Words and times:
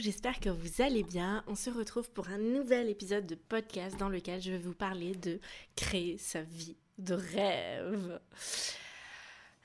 J'espère 0.00 0.38
que 0.38 0.48
vous 0.48 0.80
allez 0.80 1.02
bien. 1.02 1.42
On 1.48 1.56
se 1.56 1.70
retrouve 1.70 2.08
pour 2.10 2.28
un 2.28 2.38
nouvel 2.38 2.88
épisode 2.88 3.26
de 3.26 3.34
podcast 3.34 3.96
dans 3.96 4.08
lequel 4.08 4.40
je 4.40 4.52
vais 4.52 4.58
vous 4.58 4.74
parler 4.74 5.12
de 5.16 5.40
créer 5.74 6.18
sa 6.18 6.42
vie 6.42 6.76
de 6.98 7.14
rêve. 7.14 8.20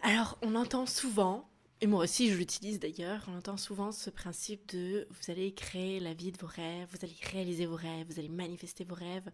Alors, 0.02 0.40
on 0.42 0.56
entend 0.56 0.88
souvent, 0.88 1.48
et 1.82 1.88
moi 1.88 2.04
aussi 2.04 2.32
je 2.32 2.36
l'utilise 2.36 2.80
d'ailleurs, 2.80 3.24
on 3.28 3.38
entend 3.38 3.58
souvent 3.58 3.92
ce 3.92 4.10
principe 4.10 4.68
de 4.74 5.08
vous 5.12 5.32
allez 5.32 5.54
créer 5.54 6.00
la 6.00 6.16
vie 6.16 6.32
de 6.32 6.38
vos 6.40 6.48
rêves, 6.48 6.88
vous 6.90 7.06
allez 7.06 7.18
réaliser 7.32 7.68
vos 7.68 7.76
rêves, 7.76 8.08
vous 8.10 8.18
allez 8.20 8.30
manifester 8.30 8.86
vos 8.86 8.96
rêves. 8.96 9.30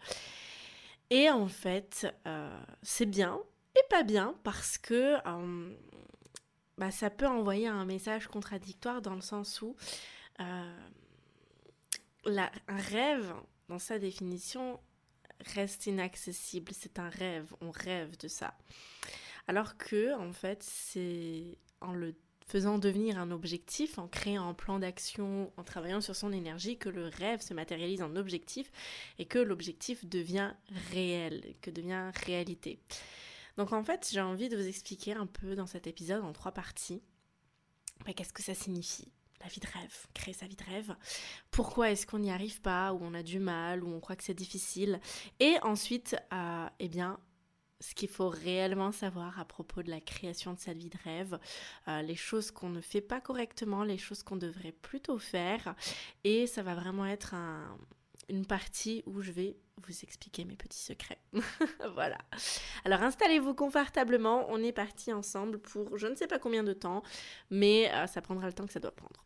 Et 1.10 1.30
en 1.30 1.48
fait, 1.48 2.14
euh, 2.28 2.62
c'est 2.82 3.06
bien 3.06 3.40
et 3.76 3.84
pas 3.90 4.04
bien 4.04 4.36
parce 4.44 4.78
que 4.78 5.16
euh, 5.26 5.76
bah, 6.78 6.92
ça 6.92 7.10
peut 7.10 7.28
envoyer 7.28 7.68
un 7.68 7.86
message 7.86 8.28
contradictoire 8.28 9.02
dans 9.02 9.16
le 9.16 9.22
sens 9.22 9.62
où 9.62 9.78
la, 12.26 12.52
un 12.68 12.78
rêve, 12.78 13.34
dans 13.68 13.80
sa 13.80 14.00
définition, 14.00 14.80
reste 15.56 15.88
inaccessible. 15.88 16.72
C'est 16.74 17.00
un 17.00 17.10
rêve, 17.10 17.54
on 17.62 17.72
rêve 17.72 18.18
de 18.18 18.28
ça. 18.28 18.58
Alors 19.48 19.78
que, 19.78 20.14
en 20.16 20.32
fait, 20.34 20.64
c'est 20.64 21.58
en 21.82 21.94
le 21.94 22.16
faisant 22.46 22.80
devenir 22.80 23.20
un 23.20 23.30
objectif, 23.30 24.00
en 24.00 24.08
créant 24.08 24.50
un 24.50 24.56
plan 24.56 24.80
d'action, 24.80 25.54
en 25.56 25.64
travaillant 25.64 26.02
sur 26.02 26.16
son 26.16 26.34
énergie, 26.34 26.78
que 26.78 26.90
le 26.90 27.08
rêve 27.08 27.42
se 27.42 27.54
matérialise 27.54 28.02
en 28.02 28.16
objectif 28.16 28.72
et 29.20 29.26
que 29.26 29.38
l'objectif 29.38 30.04
devient 30.06 30.52
réel, 30.92 31.54
que 31.62 31.70
devient 31.70 32.12
réalité. 32.26 32.80
Donc 33.58 33.72
en 33.72 33.84
fait, 33.84 34.10
j'ai 34.12 34.22
envie 34.22 34.50
de 34.50 34.58
vous 34.58 34.68
expliquer 34.68 35.14
un 35.14 35.28
peu 35.28 35.56
dans 35.56 35.68
cet 35.68 35.86
épisode 35.86 36.24
en 36.24 36.34
trois 36.34 36.52
parties 36.52 37.02
bah, 38.06 38.14
qu'est-ce 38.14 38.34
que 38.34 38.42
ça 38.42 38.56
signifie 38.56 39.12
la 39.42 39.48
vie 39.48 39.60
de 39.60 39.68
rêve, 39.68 40.08
créer 40.14 40.34
sa 40.34 40.48
vie 40.48 40.56
de 40.56 40.64
rêve. 40.64 40.96
Pourquoi 41.52 41.92
est-ce 41.92 42.06
qu'on 42.06 42.20
n'y 42.20 42.32
arrive 42.32 42.62
pas, 42.62 42.94
ou 42.94 43.00
on 43.02 43.14
a 43.14 43.24
du 43.24 43.40
mal, 43.40 43.84
ou 43.84 43.94
on 43.94 44.00
croit 44.00 44.16
que 44.16 44.24
c'est 44.24 44.34
difficile? 44.34 45.00
Et 45.40 45.56
ensuite, 45.62 46.16
euh, 46.34 46.68
eh 46.80 46.90
bien, 46.90 47.20
ce 47.80 47.96
qu'il 47.96 48.10
faut 48.10 48.30
réellement 48.30 48.92
savoir 48.92 49.40
à 49.40 49.46
propos 49.46 49.84
de 49.84 49.90
la 49.90 50.02
création 50.02 50.54
de 50.54 50.60
sa 50.60 50.74
vie 50.74 50.90
de 50.90 50.98
rêve, 51.04 51.40
euh, 51.88 52.02
les 52.02 52.16
choses 52.16 52.52
qu'on 52.52 52.70
ne 52.70 52.82
fait 52.82 53.02
pas 53.02 53.22
correctement, 53.22 53.84
les 53.84 53.98
choses 53.98 54.24
qu'on 54.24 54.36
devrait 54.36 54.74
plutôt 54.74 55.18
faire. 55.18 55.76
Et 56.24 56.46
ça 56.46 56.62
va 56.62 56.76
vraiment 56.76 57.06
être 57.06 57.36
une 58.28 58.46
partie 58.46 59.04
où 59.06 59.22
je 59.22 59.32
vais 59.32 59.58
vous 59.82 60.04
expliquer 60.04 60.46
mes 60.46 60.56
petits 60.56 60.82
secrets. 60.82 61.20
voilà. 61.94 62.18
Alors 62.86 63.02
installez-vous 63.02 63.54
confortablement, 63.54 64.46
on 64.50 64.62
est 64.62 64.72
parti 64.72 65.14
ensemble 65.14 65.60
pour 65.60 65.98
je 65.98 66.08
ne 66.08 66.16
sais 66.16 66.28
pas 66.28 66.40
combien 66.40 66.64
de 66.64 66.74
temps, 66.74 67.02
mais 67.50 67.92
euh, 67.94 68.08
ça 68.08 68.22
prendra 68.22 68.48
le 68.48 68.54
temps 68.54 68.66
que 68.66 68.74
ça 68.74 68.80
doit 68.80 68.92
prendre. 68.96 69.24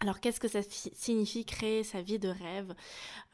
Alors 0.00 0.18
qu'est-ce 0.20 0.40
que 0.40 0.48
ça 0.48 0.60
signifie 0.94 1.44
créer 1.44 1.84
sa 1.84 2.00
vie 2.00 2.18
de 2.18 2.28
rêve? 2.28 2.74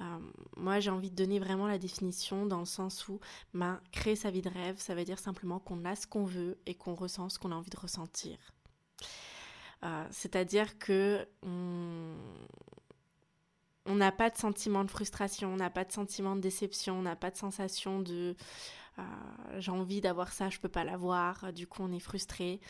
Euh, 0.01 0.19
Moi 0.57 0.81
j'ai 0.81 0.91
envie 0.91 1.11
de 1.11 1.17
donner 1.17 1.39
vraiment 1.39 1.69
la 1.69 1.79
définition 1.79 2.45
dans 2.45 2.59
le 2.59 2.65
sens 2.67 3.07
où 3.09 3.21
ben, 3.55 3.81
créer 3.93 4.17
sa 4.17 4.31
vie 4.31 4.43
de 4.43 4.49
rêve, 4.49 4.77
ça 4.79 4.95
veut 4.97 5.05
dire 5.05 5.19
simplement 5.21 5.61
qu'on 5.61 5.85
a 5.85 5.95
ce 5.95 6.09
qu'on 6.09 6.25
veut 6.25 6.59
et 6.67 6.75
qu'on 6.75 6.95
ressent 6.95 7.29
ce 7.29 7.39
qu'on 7.39 7.53
a 7.53 7.55
envie 7.55 7.71
de 7.71 7.79
ressentir. 7.79 8.37
Euh, 9.85 10.05
c'est-à-dire 10.11 10.77
que 10.79 11.29
n'a 13.95 14.13
pas 14.13 14.31
de 14.31 14.37
sentiment 14.37 14.85
de 14.85 14.91
frustration, 14.91 15.53
on 15.53 15.57
n'a 15.57 15.71
pas 15.71 15.85
de 15.85 15.93
sentiment 15.93 16.35
de 16.37 16.41
déception, 16.41 16.99
on 16.99 17.03
n'a 17.03 17.17
pas 17.17 17.31
de 17.31 17.37
sensation 17.37 18.01
de 18.01 18.35
euh, 18.99 19.03
j'ai 19.59 19.71
envie 19.71 20.01
d'avoir 20.01 20.33
ça, 20.33 20.49
je 20.49 20.59
peux 20.59 20.69
pas 20.69 20.85
l'avoir, 20.85 21.53
du 21.53 21.67
coup 21.67 21.83
on 21.83 21.93
est 21.93 22.01
frustré. 22.01 22.61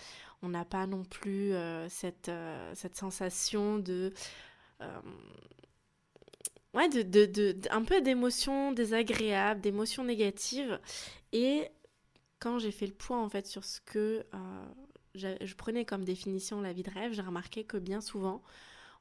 On 0.42 0.48
n'a 0.50 0.64
pas 0.64 0.86
non 0.86 1.04
plus 1.04 1.52
euh, 1.52 1.88
cette, 1.88 2.28
euh, 2.28 2.72
cette 2.74 2.96
sensation 2.96 3.78
de 3.78 4.12
ouais, 6.74 6.88
un 7.70 7.82
peu 7.84 8.00
d'émotions 8.02 8.72
désagréables, 8.72 9.60
d'émotions 9.60 10.04
négatives. 10.04 10.78
Et 11.32 11.68
quand 12.38 12.58
j'ai 12.58 12.72
fait 12.72 12.86
le 12.86 12.92
point 12.92 13.22
en 13.22 13.28
fait 13.28 13.46
sur 13.46 13.64
ce 13.64 13.80
que 13.80 14.26
je, 15.14 15.54
prenais 15.54 15.84
comme 15.86 16.04
définition 16.04 16.60
la 16.60 16.72
vie 16.72 16.82
de 16.82 16.90
rêve, 16.90 17.12
j'ai 17.12 17.22
remarqué 17.22 17.64
que 17.64 17.78
bien 17.78 18.00
souvent, 18.00 18.42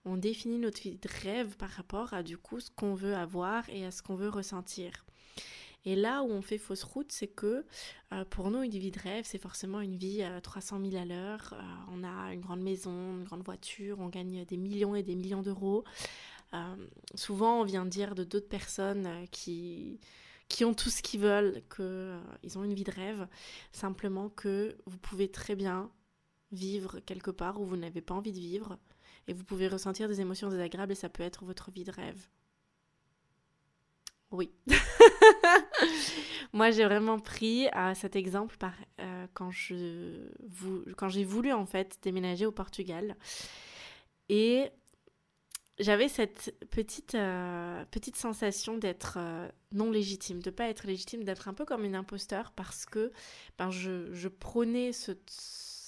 on 0.06 0.18
définit 0.18 0.60
notre 0.60 0.82
vie 0.82 0.98
de 0.98 1.10
rêve 1.24 1.58
par 1.58 1.70
rapport 1.70 2.14
à 2.14 2.24
du 2.24 2.38
coup 2.38 2.60
ce 2.60 2.70
qu'on 2.70 2.94
veut 2.94 3.16
avoir 3.16 3.70
et 3.70 3.86
à 3.86 3.92
ce 3.92 4.02
qu'on 4.02 4.16
veut 4.16 4.30
ressentir. 4.30 5.06
Et 5.86 5.96
là 5.96 6.24
où 6.24 6.32
on 6.32 6.42
fait 6.42 6.58
fausse 6.58 6.84
route, 6.84 7.12
c'est 7.12 7.28
que 7.28 7.64
euh, 8.12 8.26
pour 8.26 8.50
nous, 8.50 8.64
une 8.64 8.72
vie 8.72 8.92
de 8.92 9.00
rêve, 9.00 9.24
c'est 9.28 9.38
forcément 9.38 9.82
une 9.82 9.96
vie 9.96 10.24
à 10.24 10.42
300 10.42 10.80
000 10.84 11.02
à 11.02 11.06
l'heure. 11.06 11.54
Euh, 11.54 11.62
on 11.92 12.04
a 12.04 12.34
une 12.34 12.42
grande 12.42 12.62
maison, 12.62 13.18
une 13.18 13.24
grande 13.24 13.44
voiture, 13.44 14.00
on 14.00 14.10
gagne 14.10 14.46
des 14.46 14.58
millions 14.58 14.96
et 14.96 15.04
des 15.04 15.16
millions 15.16 15.44
d'euros. 15.44 15.84
Euh, 16.54 16.76
souvent, 17.14 17.62
on 17.62 17.64
vient 17.64 17.86
dire 17.86 18.16
de 18.16 18.24
d'autres 18.24 18.50
personnes 18.50 19.28
qui 19.32 20.00
qui 20.48 20.64
ont 20.64 20.76
tout 20.76 20.92
ce 20.92 21.02
qu'ils 21.02 21.22
veulent, 21.22 21.64
qu'ils 21.76 22.58
ont 22.58 22.64
une 22.64 22.76
vie 22.76 22.84
de 22.84 22.92
rêve, 22.92 23.28
simplement 23.72 24.30
que 24.30 24.78
vous 24.86 25.00
pouvez 25.00 25.28
très 25.28 25.56
bien 25.56 25.90
vivre 26.52 27.00
quelque 27.00 27.32
part 27.32 27.60
où 27.60 27.66
vous 27.66 27.78
n'avez 27.78 28.02
pas 28.02 28.14
envie 28.14 28.32
de 28.32 28.40
vivre, 28.40 28.78
et 29.28 29.34
vous 29.34 29.44
pouvez 29.44 29.68
ressentir 29.68 30.08
des 30.08 30.22
émotions 30.22 30.50
désagréables 30.50 30.92
et 30.92 30.96
ça 30.96 31.10
peut 31.10 31.24
être 31.24 31.46
votre 31.46 31.72
vie 31.72 31.84
de 31.84 31.92
rêve. 31.92 32.28
Oui. 34.32 34.52
Moi, 36.54 36.72
j'ai 36.72 36.86
vraiment 36.86 37.20
pris 37.20 37.68
euh, 37.70 37.94
cet 37.96 38.16
exemple 38.16 38.58
euh, 39.00 39.28
quand, 39.34 39.52
j'ai 39.52 41.24
voulu 41.24 41.54
en 41.54 41.66
fait 41.66 42.00
déménager 42.02 42.46
au 42.46 42.52
Portugal. 42.52 43.16
Et 44.30 44.70
j'avais 45.80 46.08
cette 46.08 46.56
petite, 46.72 47.16
euh, 47.16 47.86
petite 47.92 48.16
sensation 48.16 48.78
d'être 48.78 49.20
non 49.72 49.92
légitime, 49.92 50.42
de 50.42 50.50
pas 50.50 50.70
être 50.70 50.88
légitime, 50.88 51.24
d'être 51.24 51.48
un 51.48 51.54
peu 51.54 51.66
comme 51.66 51.84
une 51.84 51.96
imposteur 51.96 52.52
parce 52.52 52.86
que 52.86 53.12
ben, 53.58 53.70
je, 53.70 54.14
je 54.14 54.28
prônais 54.28 54.92
ce 54.94 55.12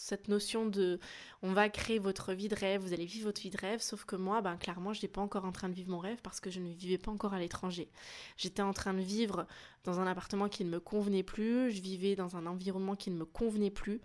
cette 0.07 0.29
notion 0.29 0.65
de 0.65 0.99
on 1.41 1.51
va 1.51 1.67
créer 1.67 1.99
votre 1.99 2.33
vie 2.33 2.47
de 2.47 2.55
rêve, 2.55 2.81
vous 2.81 2.93
allez 2.93 3.05
vivre 3.05 3.25
votre 3.25 3.41
vie 3.41 3.49
de 3.49 3.57
rêve, 3.57 3.81
sauf 3.81 4.05
que 4.05 4.15
moi, 4.15 4.41
ben, 4.41 4.55
clairement, 4.55 4.93
je 4.93 4.99
n'étais 4.99 5.09
pas 5.09 5.19
encore 5.19 5.43
en 5.43 5.51
train 5.51 5.67
de 5.67 5.73
vivre 5.73 5.91
mon 5.91 5.99
rêve 5.99 6.21
parce 6.23 6.39
que 6.39 6.49
je 6.49 6.61
ne 6.61 6.69
vivais 6.71 6.97
pas 6.97 7.11
encore 7.11 7.33
à 7.33 7.39
l'étranger. 7.39 7.89
J'étais 8.37 8.61
en 8.61 8.71
train 8.71 8.93
de 8.93 9.01
vivre 9.01 9.47
dans 9.83 9.99
un 9.99 10.07
appartement 10.07 10.47
qui 10.47 10.63
ne 10.63 10.69
me 10.69 10.79
convenait 10.79 11.23
plus, 11.23 11.71
je 11.71 11.81
vivais 11.81 12.15
dans 12.15 12.37
un 12.37 12.45
environnement 12.45 12.95
qui 12.95 13.11
ne 13.11 13.17
me 13.17 13.25
convenait 13.25 13.69
plus. 13.69 13.99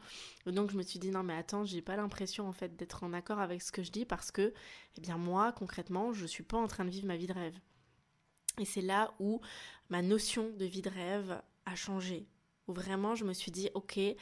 donc 0.46 0.72
je 0.72 0.76
me 0.76 0.82
suis 0.82 0.98
dit 0.98 1.10
non 1.10 1.22
mais 1.22 1.34
attends, 1.34 1.64
j'ai 1.64 1.82
pas 1.82 1.94
l'impression 1.94 2.48
en 2.48 2.52
fait 2.52 2.74
d'être 2.76 3.04
en 3.04 3.12
accord 3.12 3.38
avec 3.38 3.62
ce 3.62 3.70
que 3.70 3.84
je 3.84 3.92
dis 3.92 4.04
parce 4.04 4.32
que, 4.32 4.52
eh 4.96 5.00
bien 5.00 5.18
moi, 5.18 5.52
concrètement, 5.52 6.12
je 6.12 6.26
suis 6.26 6.42
pas 6.42 6.58
en 6.58 6.66
train 6.66 6.84
de 6.84 6.90
vivre 6.90 7.06
ma 7.06 7.16
vie 7.16 7.28
de 7.28 7.32
rêve. 7.32 7.58
Et 8.58 8.64
c'est 8.64 8.82
là 8.82 9.14
où 9.20 9.40
ma 9.88 10.02
notion 10.02 10.50
de 10.50 10.64
vie 10.64 10.82
de 10.82 10.90
rêve 10.90 11.40
a 11.64 11.76
changé 11.76 12.26
où 12.68 12.72
vraiment 12.72 13.14
je 13.14 13.24
me 13.24 13.32
suis 13.32 13.50
dit 13.50 13.70
ok 13.74 13.98
euh, 13.98 14.14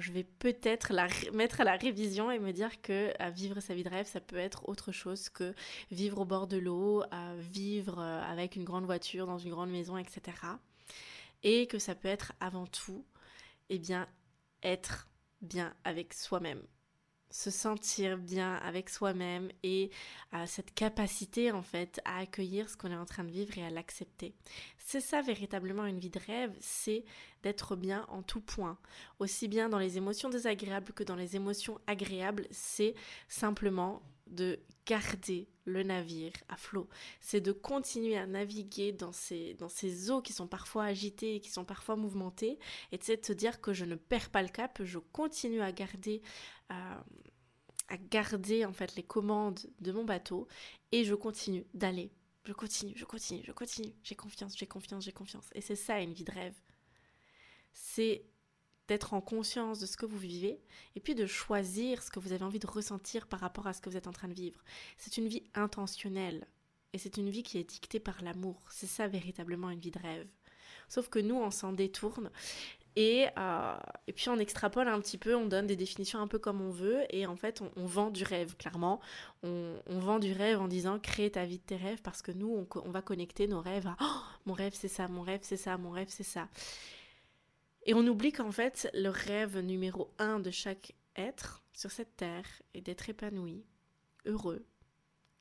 je 0.00 0.12
vais 0.12 0.24
peut-être 0.24 0.92
la 0.92 1.08
mettre 1.32 1.60
à 1.60 1.64
la 1.64 1.76
révision 1.76 2.30
et 2.30 2.38
me 2.38 2.52
dire 2.52 2.80
que 2.82 3.12
euh, 3.20 3.30
vivre 3.30 3.60
sa 3.60 3.74
vie 3.74 3.84
de 3.84 3.88
rêve 3.88 4.06
ça 4.06 4.20
peut 4.20 4.36
être 4.36 4.68
autre 4.68 4.92
chose 4.92 5.28
que 5.28 5.54
vivre 5.90 6.18
au 6.20 6.24
bord 6.24 6.46
de 6.46 6.58
l'eau 6.58 7.02
vivre 7.38 7.98
euh, 7.98 8.22
avec 8.22 8.56
une 8.56 8.64
grande 8.64 8.84
voiture 8.84 9.26
dans 9.26 9.38
une 9.38 9.50
grande 9.50 9.70
maison 9.70 9.96
etc 9.96 10.20
et 11.42 11.66
que 11.66 11.78
ça 11.78 11.94
peut 11.94 12.08
être 12.08 12.32
avant 12.40 12.66
tout 12.66 13.04
eh 13.70 13.78
bien 13.78 14.08
être 14.62 15.08
bien 15.40 15.74
avec 15.84 16.14
soi-même 16.14 16.62
se 17.30 17.50
sentir 17.50 18.18
bien 18.18 18.54
avec 18.56 18.88
soi-même 18.88 19.50
et 19.62 19.90
cette 20.46 20.74
capacité 20.74 21.52
en 21.52 21.62
fait 21.62 22.00
à 22.04 22.18
accueillir 22.18 22.68
ce 22.68 22.76
qu'on 22.76 22.90
est 22.90 22.96
en 22.96 23.04
train 23.04 23.24
de 23.24 23.30
vivre 23.30 23.56
et 23.58 23.64
à 23.64 23.70
l'accepter. 23.70 24.34
C'est 24.78 25.00
ça 25.00 25.20
véritablement 25.20 25.84
une 25.84 25.98
vie 25.98 26.10
de 26.10 26.20
rêve, 26.26 26.56
c'est 26.60 27.04
d'être 27.42 27.76
bien 27.76 28.06
en 28.08 28.22
tout 28.22 28.40
point. 28.40 28.78
Aussi 29.18 29.48
bien 29.48 29.68
dans 29.68 29.78
les 29.78 29.98
émotions 29.98 30.30
désagréables 30.30 30.92
que 30.92 31.04
dans 31.04 31.16
les 31.16 31.36
émotions 31.36 31.78
agréables, 31.86 32.46
c'est 32.50 32.94
simplement 33.28 34.02
de 34.26 34.58
garder 34.86 35.48
le 35.68 35.82
navire 35.82 36.32
à 36.48 36.56
flot. 36.56 36.88
C'est 37.20 37.40
de 37.40 37.52
continuer 37.52 38.16
à 38.16 38.26
naviguer 38.26 38.92
dans 38.92 39.12
ces, 39.12 39.54
dans 39.54 39.68
ces 39.68 40.10
eaux 40.10 40.22
qui 40.22 40.32
sont 40.32 40.48
parfois 40.48 40.84
agitées 40.84 41.40
qui 41.40 41.50
sont 41.50 41.64
parfois 41.64 41.96
mouvementées 41.96 42.58
et 42.92 42.98
de 42.98 43.02
se 43.04 43.32
dire 43.32 43.60
que 43.60 43.72
je 43.72 43.84
ne 43.84 43.94
perds 43.94 44.30
pas 44.30 44.42
le 44.42 44.48
cap, 44.48 44.80
je 44.82 44.98
continue 44.98 45.60
à 45.60 45.72
garder 45.72 46.22
euh, 46.72 46.94
à 47.88 47.96
garder 47.96 48.64
en 48.64 48.72
fait 48.72 48.94
les 48.96 49.02
commandes 49.02 49.60
de 49.80 49.92
mon 49.92 50.04
bateau 50.04 50.46
et 50.92 51.04
je 51.04 51.14
continue 51.14 51.64
d'aller. 51.74 52.10
Je 52.44 52.52
continue, 52.52 52.94
je 52.96 53.04
continue, 53.04 53.42
je 53.44 53.52
continue. 53.52 53.92
J'ai 54.02 54.14
confiance, 54.14 54.56
j'ai 54.56 54.66
confiance, 54.66 55.04
j'ai 55.04 55.12
confiance. 55.12 55.50
Et 55.54 55.60
c'est 55.60 55.76
ça 55.76 56.00
une 56.00 56.12
vie 56.12 56.24
de 56.24 56.32
rêve. 56.32 56.54
C'est 57.72 58.24
d'être 58.88 59.14
en 59.14 59.20
conscience 59.20 59.78
de 59.78 59.86
ce 59.86 59.96
que 59.96 60.06
vous 60.06 60.18
vivez 60.18 60.60
et 60.96 61.00
puis 61.00 61.14
de 61.14 61.26
choisir 61.26 62.02
ce 62.02 62.10
que 62.10 62.18
vous 62.18 62.32
avez 62.32 62.44
envie 62.44 62.58
de 62.58 62.66
ressentir 62.66 63.26
par 63.26 63.40
rapport 63.40 63.66
à 63.66 63.72
ce 63.72 63.80
que 63.80 63.88
vous 63.88 63.96
êtes 63.96 64.08
en 64.08 64.12
train 64.12 64.28
de 64.28 64.34
vivre. 64.34 64.60
C'est 64.96 65.18
une 65.18 65.28
vie 65.28 65.44
intentionnelle 65.54 66.46
et 66.92 66.98
c'est 66.98 67.18
une 67.18 67.30
vie 67.30 67.42
qui 67.42 67.58
est 67.58 67.68
dictée 67.68 68.00
par 68.00 68.22
l'amour. 68.22 68.62
C'est 68.70 68.86
ça 68.86 69.06
véritablement 69.06 69.70
une 69.70 69.80
vie 69.80 69.90
de 69.90 69.98
rêve. 69.98 70.26
Sauf 70.88 71.08
que 71.10 71.18
nous, 71.18 71.36
on 71.36 71.50
s'en 71.50 71.72
détourne 71.72 72.30
et, 72.96 73.26
euh, 73.38 73.76
et, 74.08 74.12
puis 74.12 74.28
on 74.28 74.38
extrapole 74.38 74.88
un 74.88 74.98
petit 75.00 75.18
peu, 75.18 75.36
on 75.36 75.46
donne 75.46 75.68
des 75.68 75.76
définitions 75.76 76.18
un 76.18 76.26
peu 76.26 76.40
comme 76.40 76.60
on 76.60 76.70
veut, 76.70 77.04
et 77.10 77.26
en 77.26 77.36
fait 77.36 77.62
on, 77.76 77.86
vend 77.86 78.10
du 78.10 78.24
rêve, 78.24 78.56
clairement. 78.56 78.98
On, 79.44 79.76
vend 79.86 80.18
du 80.18 80.32
rêve 80.32 80.60
en 80.60 80.66
disant 80.66 80.98
crée 80.98 81.30
ta 81.30 81.44
vie 81.44 81.58
de 81.58 81.62
tes 81.62 81.76
rêves, 81.76 82.02
parce 82.02 82.22
que 82.22 82.32
nous, 82.32 82.66
on, 82.74 82.90
va 82.90 83.00
connecter 83.00 83.46
nos 83.46 83.60
rêves 83.60 83.86
à 83.86 83.96
oh, 84.00 84.20
mon 84.46 84.52
rêve 84.52 84.72
c'est 84.74 84.88
ça, 84.88 85.06
mon 85.06 85.22
rêve 85.22 85.40
c'est 85.42 85.56
ça, 85.56 85.78
mon 85.78 85.90
rêve 85.90 86.08
c'est 86.10 86.24
ça. 86.24 86.48
Et 87.88 87.94
on 87.94 88.06
oublie 88.06 88.32
qu'en 88.32 88.52
fait, 88.52 88.90
le 88.92 89.08
rêve 89.08 89.60
numéro 89.60 90.12
un 90.18 90.40
de 90.40 90.50
chaque 90.50 90.94
être 91.16 91.64
sur 91.72 91.90
cette 91.90 92.16
terre 92.16 92.44
est 92.74 92.82
d'être 92.82 93.08
épanoui, 93.08 93.64
heureux, 94.26 94.66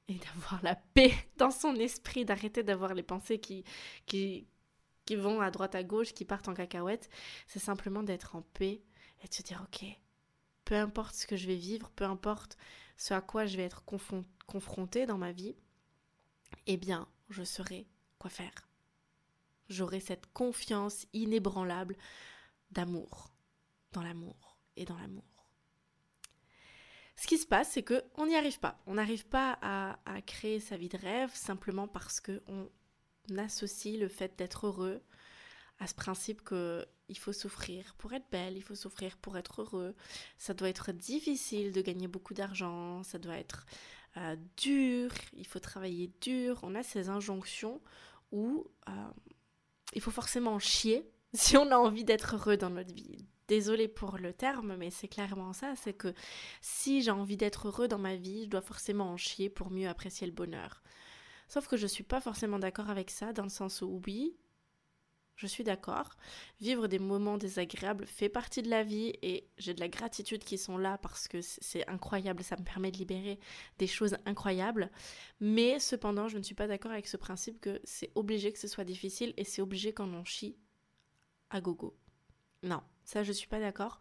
et 0.07 0.13
d'avoir 0.13 0.63
la 0.63 0.75
paix 0.93 1.13
dans 1.35 1.51
son 1.51 1.75
esprit, 1.75 2.23
d'arrêter 2.23 2.63
d'avoir 2.63 2.93
les 2.93 3.03
pensées 3.03 3.39
qui, 3.39 3.65
qui, 4.05 4.47
qui 5.05 5.17
vont 5.17 5.41
à 5.41 5.51
droite 5.51 5.75
à 5.75 5.83
gauche, 5.83 6.13
qui 6.13 6.23
partent 6.23 6.47
en 6.47 6.53
cacahuète. 6.53 7.09
C'est 7.47 7.59
simplement 7.59 8.01
d'être 8.01 8.37
en 8.37 8.43
paix 8.43 8.81
et 9.21 9.27
de 9.27 9.33
se 9.33 9.41
dire, 9.41 9.61
ok, 9.67 9.85
peu 10.63 10.75
importe 10.75 11.15
ce 11.15 11.27
que 11.27 11.35
je 11.35 11.47
vais 11.47 11.55
vivre, 11.57 11.91
peu 11.97 12.05
importe 12.05 12.57
ce 12.95 13.13
à 13.13 13.19
quoi 13.19 13.45
je 13.45 13.57
vais 13.57 13.63
être 13.63 13.83
confronté 14.45 15.05
dans 15.05 15.17
ma 15.17 15.33
vie, 15.33 15.57
eh 16.65 16.77
bien, 16.77 17.09
je 17.29 17.43
saurai 17.43 17.89
quoi 18.19 18.29
faire. 18.29 18.69
J'aurai 19.67 19.99
cette 19.99 20.31
confiance 20.31 21.07
inébranlable 21.11 21.97
d'amour, 22.71 23.31
dans 23.91 24.01
l'amour 24.01 24.57
et 24.75 24.85
dans 24.85 24.97
l'amour. 24.97 25.23
Ce 27.15 27.25
qui 27.25 27.37
se 27.37 27.47
passe, 27.47 27.71
c'est 27.71 27.83
que 27.83 28.03
on 28.15 28.27
n'y 28.27 28.35
arrive 28.35 28.59
pas. 28.59 28.79
On 28.85 28.93
n'arrive 28.93 29.25
pas 29.25 29.57
à, 29.61 29.97
créer 30.21 30.59
sa 30.59 30.77
vie 30.77 30.89
de 30.89 30.97
rêve 30.97 31.33
simplement 31.33 31.87
parce 31.87 32.19
que 32.19 32.43
on 32.47 32.69
associe 33.37 33.99
le 33.99 34.07
fait 34.07 34.37
d'être 34.37 34.67
heureux 34.67 35.01
à 35.79 35.87
ce 35.87 35.95
principe 35.95 36.43
que 36.43 36.85
il 37.09 37.17
faut 37.17 37.33
souffrir 37.33 37.95
pour 37.97 38.13
être 38.13 38.29
belle, 38.31 38.57
il 38.57 38.61
faut 38.61 38.75
souffrir 38.75 39.17
pour 39.17 39.37
être 39.37 39.61
heureux. 39.61 39.95
Ça 40.37 40.53
doit 40.53 40.69
être 40.69 40.91
difficile 40.91 41.71
de 41.71 41.81
gagner 41.81 42.07
beaucoup 42.07 42.33
d'argent, 42.33 43.01
ça 43.03 43.17
doit 43.17 43.37
être 43.37 43.65
euh, 44.17 44.35
dur, 44.57 45.11
il 45.33 45.47
faut 45.47 45.59
travailler 45.59 46.11
dur. 46.21 46.59
On 46.63 46.75
a 46.75 46.83
ces 46.83 47.09
injonctions 47.09 47.81
où 48.31 48.67
euh, 48.89 48.91
il 49.93 50.01
faut 50.01 50.11
forcément 50.11 50.59
chier 50.59 51.09
si 51.33 51.57
on 51.57 51.71
a 51.71 51.77
envie 51.77 52.03
d'être 52.03 52.35
heureux 52.35 52.57
dans 52.57 52.69
notre 52.69 52.93
vie. 52.93 53.25
Désolée 53.47 53.87
pour 53.87 54.17
le 54.17 54.33
terme, 54.33 54.75
mais 54.75 54.89
c'est 54.89 55.07
clairement 55.07 55.53
ça, 55.53 55.73
c'est 55.75 55.93
que 55.93 56.13
si 56.61 57.01
j'ai 57.01 57.11
envie 57.11 57.37
d'être 57.37 57.69
heureux 57.69 57.87
dans 57.87 57.97
ma 57.97 58.15
vie, 58.15 58.43
je 58.43 58.49
dois 58.49 58.61
forcément 58.61 59.11
en 59.11 59.17
chier 59.17 59.49
pour 59.49 59.71
mieux 59.71 59.87
apprécier 59.87 60.27
le 60.27 60.33
bonheur. 60.33 60.83
Sauf 61.47 61.67
que 61.67 61.77
je 61.77 61.83
ne 61.83 61.87
suis 61.87 62.03
pas 62.03 62.19
forcément 62.19 62.59
d'accord 62.59 62.89
avec 62.89 63.09
ça, 63.09 63.31
dans 63.31 63.43
le 63.43 63.49
sens 63.49 63.81
où 63.81 64.01
oui, 64.05 64.35
je 65.37 65.47
suis 65.47 65.63
d'accord. 65.63 66.09
Vivre 66.59 66.87
des 66.87 66.99
moments 66.99 67.37
désagréables 67.37 68.05
fait 68.05 68.27
partie 68.27 68.63
de 68.63 68.69
la 68.69 68.83
vie 68.83 69.13
et 69.21 69.47
j'ai 69.57 69.73
de 69.73 69.79
la 69.79 69.87
gratitude 69.87 70.43
qui 70.43 70.57
sont 70.57 70.77
là 70.77 70.97
parce 70.97 71.27
que 71.27 71.41
c'est 71.41 71.87
incroyable, 71.87 72.43
ça 72.43 72.57
me 72.57 72.63
permet 72.63 72.91
de 72.91 72.97
libérer 72.97 73.39
des 73.77 73.87
choses 73.87 74.17
incroyables. 74.25 74.89
Mais 75.39 75.79
cependant, 75.79 76.27
je 76.27 76.37
ne 76.37 76.43
suis 76.43 76.55
pas 76.55 76.67
d'accord 76.67 76.91
avec 76.91 77.07
ce 77.07 77.17
principe 77.17 77.61
que 77.61 77.79
c'est 77.83 78.11
obligé 78.15 78.51
que 78.51 78.59
ce 78.59 78.67
soit 78.67 78.83
difficile 78.83 79.33
et 79.37 79.45
c'est 79.45 79.61
obligé 79.61 79.93
qu'on 79.93 80.13
en 80.15 80.25
chie 80.25 80.57
à 81.49 81.61
gogo. 81.61 81.97
Non, 82.63 82.81
ça 83.03 83.23
je 83.23 83.31
suis 83.31 83.47
pas 83.47 83.59
d'accord 83.59 83.99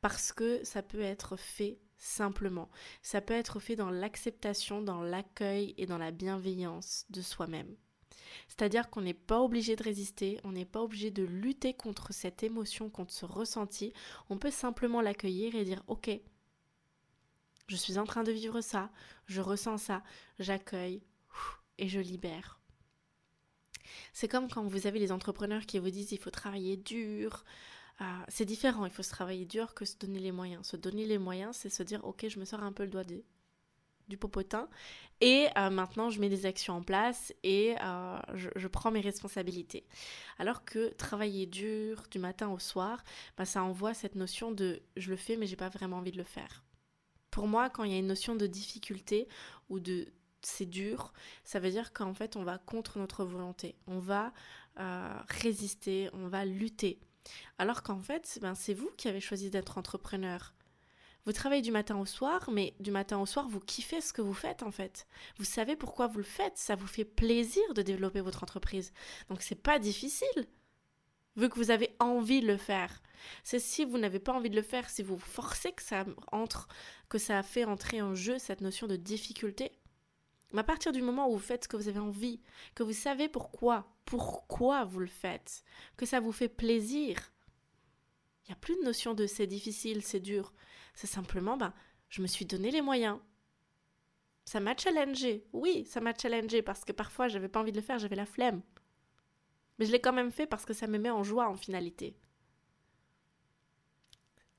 parce 0.00 0.32
que 0.32 0.64
ça 0.64 0.82
peut 0.82 1.00
être 1.00 1.36
fait 1.36 1.78
simplement. 1.98 2.70
Ça 3.02 3.20
peut 3.20 3.34
être 3.34 3.60
fait 3.60 3.76
dans 3.76 3.90
l'acceptation, 3.90 4.82
dans 4.82 5.02
l'accueil 5.02 5.74
et 5.76 5.86
dans 5.86 5.98
la 5.98 6.10
bienveillance 6.10 7.04
de 7.10 7.20
soi-même. 7.20 7.76
C'est-à-dire 8.46 8.90
qu'on 8.90 9.02
n'est 9.02 9.14
pas 9.14 9.40
obligé 9.40 9.76
de 9.76 9.82
résister, 9.82 10.40
on 10.44 10.52
n'est 10.52 10.64
pas 10.64 10.82
obligé 10.82 11.10
de 11.10 11.24
lutter 11.24 11.74
contre 11.74 12.12
cette 12.12 12.42
émotion, 12.42 12.90
contre 12.90 13.12
ce 13.12 13.24
ressenti. 13.24 13.92
On 14.30 14.38
peut 14.38 14.50
simplement 14.50 15.00
l'accueillir 15.00 15.54
et 15.54 15.64
dire 15.64 15.82
ok, 15.86 16.10
je 17.66 17.76
suis 17.76 17.98
en 17.98 18.04
train 18.04 18.24
de 18.24 18.32
vivre 18.32 18.60
ça, 18.60 18.90
je 19.26 19.40
ressens 19.40 19.78
ça, 19.78 20.02
j'accueille 20.38 21.02
et 21.78 21.88
je 21.88 22.00
libère. 22.00 22.60
C'est 24.12 24.28
comme 24.28 24.48
quand 24.50 24.64
vous 24.64 24.86
avez 24.86 24.98
les 24.98 25.12
entrepreneurs 25.12 25.66
qui 25.66 25.78
vous 25.78 25.90
disent 25.90 26.12
il 26.12 26.18
faut 26.18 26.30
travailler 26.30 26.76
dur. 26.76 27.44
Ah, 28.00 28.24
c'est 28.28 28.44
différent, 28.44 28.84
il 28.86 28.92
faut 28.92 29.02
se 29.02 29.10
travailler 29.10 29.44
dur 29.44 29.74
que 29.74 29.84
se 29.84 29.96
donner 29.96 30.20
les 30.20 30.32
moyens. 30.32 30.66
Se 30.66 30.76
donner 30.76 31.04
les 31.04 31.18
moyens, 31.18 31.56
c'est 31.56 31.68
se 31.70 31.82
dire 31.82 32.04
ok, 32.04 32.26
je 32.28 32.38
me 32.38 32.44
sors 32.44 32.62
un 32.62 32.72
peu 32.72 32.84
le 32.84 32.90
doigt 32.90 33.04
du 34.08 34.16
popotin 34.16 34.68
et 35.20 35.48
euh, 35.56 35.70
maintenant 35.70 36.08
je 36.10 36.20
mets 36.20 36.28
des 36.28 36.46
actions 36.46 36.74
en 36.74 36.82
place 36.82 37.34
et 37.42 37.74
euh, 37.82 38.18
je, 38.34 38.66
prends 38.68 38.90
mes 38.90 39.00
responsabilités. 39.00 39.84
Alors 40.38 40.64
que 40.64 40.94
travailler 40.94 41.46
dur 41.46 42.04
du 42.10 42.18
matin 42.18 42.48
au 42.48 42.58
soir, 42.58 43.04
bah, 43.36 43.44
ça 43.44 43.62
envoie 43.62 43.94
cette 43.94 44.14
notion 44.14 44.52
de 44.52 44.80
je 44.96 45.10
le 45.10 45.16
fais 45.16 45.36
mais 45.36 45.46
j'ai 45.46 45.56
pas 45.56 45.68
vraiment 45.68 45.98
envie 45.98 46.12
de 46.12 46.18
le 46.18 46.24
faire. 46.24 46.64
Pour 47.30 47.46
moi, 47.46 47.68
quand 47.68 47.84
il 47.84 47.92
y 47.92 47.94
a 47.94 47.98
une 47.98 48.06
notion 48.06 48.34
de 48.34 48.46
difficulté 48.46 49.28
ou 49.68 49.80
de 49.80 50.08
c'est 50.42 50.66
dur, 50.66 51.12
ça 51.44 51.58
veut 51.60 51.70
dire 51.70 51.92
qu'en 51.92 52.14
fait 52.14 52.36
on 52.36 52.44
va 52.44 52.58
contre 52.58 52.98
notre 52.98 53.24
volonté, 53.24 53.76
on 53.86 53.98
va 53.98 54.32
euh, 54.78 55.18
résister, 55.28 56.08
on 56.12 56.28
va 56.28 56.44
lutter. 56.44 57.00
Alors 57.58 57.82
qu'en 57.82 58.00
fait, 58.00 58.38
ben, 58.40 58.54
c'est 58.54 58.74
vous 58.74 58.90
qui 58.96 59.08
avez 59.08 59.20
choisi 59.20 59.50
d'être 59.50 59.78
entrepreneur. 59.78 60.54
Vous 61.24 61.32
travaillez 61.32 61.62
du 61.62 61.72
matin 61.72 61.98
au 61.98 62.06
soir, 62.06 62.48
mais 62.50 62.74
du 62.80 62.90
matin 62.90 63.18
au 63.18 63.26
soir, 63.26 63.48
vous 63.48 63.60
kiffez 63.60 64.00
ce 64.00 64.12
que 64.12 64.22
vous 64.22 64.34
faites 64.34 64.62
en 64.62 64.70
fait. 64.70 65.06
Vous 65.36 65.44
savez 65.44 65.76
pourquoi 65.76 66.06
vous 66.06 66.18
le 66.18 66.24
faites, 66.24 66.56
ça 66.56 66.74
vous 66.74 66.86
fait 66.86 67.04
plaisir 67.04 67.62
de 67.74 67.82
développer 67.82 68.20
votre 68.20 68.42
entreprise. 68.42 68.92
Donc 69.28 69.42
c'est 69.42 69.54
pas 69.54 69.78
difficile. 69.78 70.46
Vu 71.36 71.48
que 71.48 71.56
vous 71.56 71.70
avez 71.70 71.94
envie 72.00 72.40
de 72.40 72.46
le 72.46 72.56
faire. 72.56 73.02
C'est 73.44 73.58
si 73.60 73.84
vous 73.84 73.98
n'avez 73.98 74.18
pas 74.18 74.32
envie 74.32 74.50
de 74.50 74.56
le 74.56 74.62
faire, 74.62 74.88
si 74.88 75.02
vous 75.02 75.18
forcez 75.18 75.72
que 75.72 75.82
ça 75.82 76.04
entre, 76.32 76.66
que 77.08 77.18
ça 77.18 77.42
fait 77.42 77.64
entrer 77.64 78.00
en 78.00 78.14
jeu 78.14 78.38
cette 78.38 78.60
notion 78.60 78.86
de 78.86 78.96
difficulté, 78.96 79.72
mais 80.52 80.60
à 80.60 80.64
partir 80.64 80.92
du 80.92 81.02
moment 81.02 81.28
où 81.28 81.32
vous 81.32 81.38
faites 81.38 81.64
ce 81.64 81.68
que 81.68 81.76
vous 81.76 81.88
avez 81.88 81.98
envie, 81.98 82.40
que 82.74 82.82
vous 82.82 82.92
savez 82.92 83.28
pourquoi, 83.28 83.86
pourquoi 84.04 84.84
vous 84.84 85.00
le 85.00 85.06
faites, 85.06 85.62
que 85.96 86.06
ça 86.06 86.20
vous 86.20 86.32
fait 86.32 86.48
plaisir, 86.48 87.18
il 88.48 88.52
n'y 88.52 88.54
a 88.54 88.60
plus 88.60 88.76
de 88.76 88.82
notion 88.82 89.12
de 89.12 89.26
c'est 89.26 89.46
difficile, 89.46 90.02
c'est 90.02 90.20
dur. 90.20 90.54
C'est 90.94 91.06
simplement, 91.06 91.58
ben, 91.58 91.74
je 92.08 92.22
me 92.22 92.26
suis 92.26 92.46
donné 92.46 92.70
les 92.70 92.80
moyens. 92.80 93.18
Ça 94.46 94.58
m'a 94.58 94.74
challengé. 94.74 95.46
Oui, 95.52 95.84
ça 95.84 96.00
m'a 96.00 96.14
challengé 96.14 96.62
parce 96.62 96.82
que 96.82 96.92
parfois 96.92 97.28
j'avais 97.28 97.48
pas 97.48 97.60
envie 97.60 97.72
de 97.72 97.76
le 97.76 97.82
faire, 97.82 97.98
j'avais 97.98 98.16
la 98.16 98.24
flemme. 98.24 98.62
Mais 99.78 99.84
je 99.84 99.92
l'ai 99.92 100.00
quand 100.00 100.14
même 100.14 100.32
fait 100.32 100.46
parce 100.46 100.64
que 100.64 100.72
ça 100.72 100.86
me 100.86 100.98
met 100.98 101.10
en 101.10 101.22
joie 101.22 101.46
en 101.50 101.56
finalité. 101.56 102.16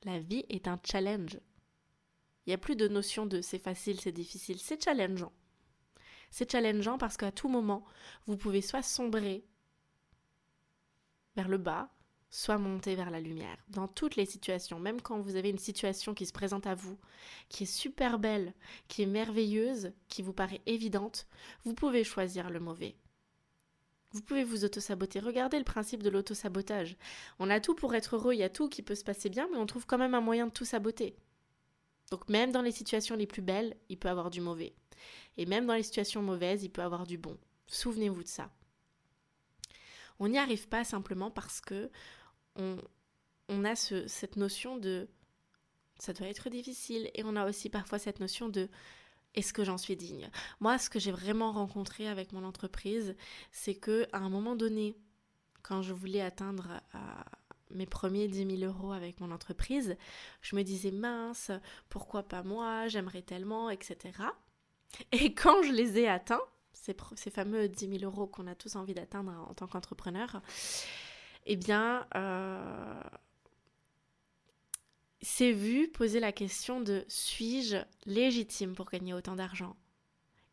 La 0.03 0.19
vie 0.19 0.45
est 0.49 0.67
un 0.67 0.79
challenge. 0.85 1.39
Il 2.45 2.51
n'y 2.51 2.53
a 2.53 2.59
plus 2.59 2.75
de 2.75 2.87
notion 2.87 3.25
de 3.25 3.41
c'est 3.41 3.57
facile, 3.57 3.99
c'est 3.99 4.11
difficile, 4.11 4.59
c'est 4.59 4.83
challengeant. 4.83 5.33
C'est 6.31 6.51
challengeant 6.51 6.97
parce 6.97 7.17
qu'à 7.17 7.31
tout 7.31 7.49
moment, 7.49 7.83
vous 8.27 8.37
pouvez 8.37 8.61
soit 8.61 8.83
sombrer 8.83 9.45
vers 11.35 11.47
le 11.47 11.57
bas, 11.57 11.89
soit 12.29 12.57
monter 12.57 12.95
vers 12.95 13.09
la 13.09 13.19
lumière. 13.19 13.57
Dans 13.69 13.87
toutes 13.87 14.15
les 14.15 14.25
situations, 14.25 14.79
même 14.79 15.01
quand 15.01 15.19
vous 15.19 15.35
avez 15.35 15.49
une 15.49 15.57
situation 15.57 16.13
qui 16.13 16.25
se 16.25 16.33
présente 16.33 16.67
à 16.67 16.75
vous, 16.75 16.97
qui 17.49 17.63
est 17.63 17.65
super 17.65 18.19
belle, 18.19 18.53
qui 18.87 19.01
est 19.01 19.07
merveilleuse, 19.07 19.91
qui 20.07 20.21
vous 20.21 20.33
paraît 20.33 20.61
évidente, 20.65 21.27
vous 21.63 21.73
pouvez 21.73 22.03
choisir 22.03 22.49
le 22.49 22.59
mauvais. 22.59 22.95
Vous 24.11 24.21
pouvez 24.21 24.43
vous 24.43 24.65
auto-saboter. 24.65 25.19
Regardez 25.19 25.59
le 25.59 25.63
principe 25.63 26.01
de 26.01 26.09
l'auto-sabotage. 26.09 26.97
On 27.37 27.49
a 27.49 27.59
tout 27.59 27.75
pour 27.75 27.93
être 27.93 28.15
heureux, 28.15 28.33
il 28.33 28.39
y 28.39 28.43
a 28.43 28.49
tout 28.49 28.67
qui 28.67 28.81
peut 28.81 28.95
se 28.95 29.03
passer 29.03 29.29
bien, 29.29 29.47
mais 29.51 29.57
on 29.57 29.67
trouve 29.67 29.85
quand 29.85 29.99
même 29.99 30.15
un 30.15 30.21
moyen 30.21 30.47
de 30.47 30.51
tout 30.51 30.65
saboter. 30.65 31.15
Donc 32.09 32.27
même 32.27 32.51
dans 32.51 32.63
les 32.63 32.71
situations 32.71 33.15
les 33.15 33.27
plus 33.27 33.43
belles, 33.43 33.75
il 33.87 33.97
peut 33.97 34.09
avoir 34.09 34.31
du 34.31 34.41
mauvais. 34.41 34.73
Et 35.39 35.45
même 35.45 35.65
dans 35.65 35.73
les 35.73 35.83
situations 35.83 36.21
mauvaises, 36.21 36.65
il 36.65 36.69
peut 36.69 36.81
avoir 36.81 37.07
du 37.07 37.17
bon. 37.17 37.37
Souvenez-vous 37.67 38.23
de 38.23 38.27
ça. 38.27 38.51
On 40.19 40.27
n'y 40.27 40.37
arrive 40.37 40.67
pas 40.67 40.83
simplement 40.83 41.31
parce 41.31 41.61
que 41.61 41.89
on, 42.57 43.63
a 43.63 43.73
cette 43.77 44.35
notion 44.35 44.77
de 44.77 45.07
ça 45.97 46.11
doit 46.11 46.27
être 46.27 46.49
difficile 46.49 47.09
et 47.13 47.23
on 47.23 47.37
a 47.37 47.47
aussi 47.47 47.69
parfois 47.69 47.99
cette 47.99 48.19
notion 48.19 48.49
de 48.49 48.67
est-ce 49.33 49.53
que 49.53 49.63
j'en 49.63 49.77
suis 49.77 49.95
digne? 49.95 50.29
Moi, 50.59 50.77
ce 50.77 50.89
que 50.89 50.99
j'ai 50.99 51.13
vraiment 51.13 51.53
rencontré 51.53 52.09
avec 52.09 52.33
mon 52.33 52.43
entreprise, 52.43 53.15
c'est 53.53 53.75
que 53.75 54.07
à 54.11 54.17
un 54.17 54.29
moment 54.29 54.57
donné, 54.57 54.97
quand 55.61 55.81
je 55.81 55.93
voulais 55.93 56.21
atteindre 56.21 56.81
mes 57.69 57.85
premiers 57.85 58.27
10 58.27 58.57
000 58.57 58.73
euros 58.73 58.91
avec 58.91 59.21
mon 59.21 59.31
entreprise, 59.31 59.95
je 60.41 60.57
me 60.57 60.63
disais 60.63 60.91
mince, 60.91 61.49
pourquoi 61.87 62.23
pas 62.23 62.43
moi, 62.43 62.89
j'aimerais 62.89 63.21
tellement, 63.21 63.69
etc. 63.69 64.11
Et 65.11 65.33
quand 65.33 65.61
je 65.63 65.71
les 65.71 65.99
ai 65.99 66.07
atteints, 66.07 66.41
ces, 66.73 67.29
fameux 67.29 67.67
10 67.69 67.99
000 67.99 68.03
euros 68.03 68.27
qu'on 68.27 68.47
a 68.47 68.55
tous 68.55 68.75
envie 68.75 68.93
d'atteindre 68.93 69.31
en 69.49 69.53
tant 69.53 69.67
qu'entrepreneur, 69.67 70.41
eh 71.45 71.55
bien, 71.55 72.07
euh, 72.15 73.01
c'est 75.21 75.51
vu 75.51 75.87
poser 75.87 76.19
la 76.19 76.31
question 76.31 76.81
de 76.81 77.05
suis-je 77.07 77.77
légitime 78.05 78.73
pour 78.73 78.89
gagner 78.89 79.13
autant 79.13 79.35
d'argent? 79.35 79.75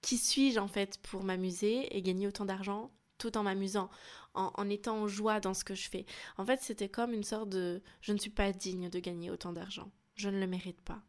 Qui 0.03 0.19
suis-je 0.19 0.59
en 0.59 0.69
fait 0.69 0.99
pour 1.03 1.23
m'amuser 1.23 1.97
et 1.97 2.03
gagner 2.03 2.27
autant 2.27 2.45
d'argent 2.45 2.91
tout 3.19 3.39
en 3.39 3.45
m'amusant, 3.45 3.89
en, 4.35 4.69
étant 4.69 4.99
en 5.03 5.09
joie 5.09 5.41
dans 5.41 5.55
ce 5.55 5.65
que 5.65 5.75
je 5.75 5.89
fais? 5.89 6.07
En 6.37 6.45
fait, 6.45 6.61
c'était 6.61 6.89
comme 6.89 7.13
une 7.13 7.25
sorte 7.25 7.49
de 7.49 7.83
je 8.01 8.13
ne 8.13 8.19
suis 8.19 8.31
pas 8.31 8.53
digne 8.53 8.89
de 8.89 8.99
gagner 8.99 9.31
autant 9.31 9.53
d'argent. 9.53 9.91
Je 10.15 10.29
ne 10.29 10.39
le 10.39 10.47
mérite 10.47 10.81
pas. 10.83 11.03